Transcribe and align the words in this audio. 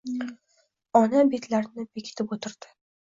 Ona 1.01 1.21
betlarini 1.33 1.85
bekitib 1.99 2.33
o‘tirdi. 2.37 2.73